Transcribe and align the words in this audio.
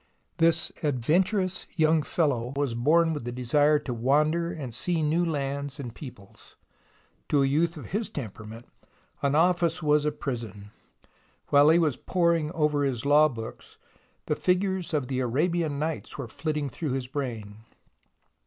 This 0.37 0.71
adventurous 0.81 1.67
young 1.75 2.01
fellow 2.01 2.53
was 2.55 2.73
born 2.73 3.13
with 3.13 3.23
the 3.23 3.31
desire 3.31 3.77
to 3.77 3.93
wander 3.93 4.51
and 4.51 4.73
see 4.73 5.03
new 5.03 5.23
lands 5.23 5.79
and 5.79 5.93
peoples. 5.93 6.55
To 7.29 7.43
a 7.43 7.45
youth 7.45 7.77
of 7.77 7.91
his 7.91 8.09
temperament, 8.09 8.67
an 9.21 9.35
office 9.35 9.83
was 9.83 10.03
a 10.05 10.11
prison. 10.11 10.71
While 11.49 11.69
he 11.69 11.77
was 11.77 11.97
poring 11.97 12.51
over 12.53 12.83
his 12.83 13.05
law 13.05 13.29
books, 13.29 13.77
the 14.25 14.35
figures 14.35 14.91
of 14.95 15.07
the 15.07 15.19
Arabian 15.19 15.77
Nights 15.77 16.17
were 16.17 16.27
flitting 16.27 16.67
through 16.67 16.93
his 16.93 17.05
brain. 17.05 17.57